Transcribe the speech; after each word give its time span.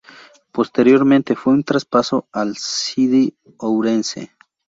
Posteriormente 0.51 1.35
fue 1.35 1.61
traspasado 1.61 2.27
al 2.31 2.57
C. 2.57 3.07
D. 3.07 3.35
Ourense. 3.59 4.31